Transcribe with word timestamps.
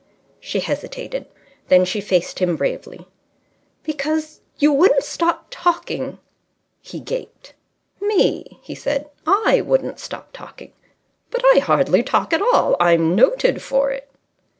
She 0.39 0.61
hesitated. 0.61 1.27
Then 1.67 1.85
she 1.85 2.01
faced 2.01 2.39
him 2.39 2.55
bravely. 2.55 3.05
"Because 3.83 4.41
you 4.57 4.73
wouldn't 4.73 5.03
stop 5.03 5.45
talking." 5.51 6.17
He 6.81 6.99
gaped. 6.99 7.53
"Me!" 7.99 8.57
he 8.63 8.73
said. 8.73 9.07
"I 9.27 9.61
wouldn't 9.63 9.99
stop 9.99 10.29
talking! 10.33 10.73
But 11.29 11.43
I 11.53 11.59
hardly 11.59 12.01
talk 12.01 12.33
at 12.33 12.41
all. 12.41 12.75
I'm 12.79 13.13
noted 13.13 13.61
for 13.61 13.91
it." 13.91 14.09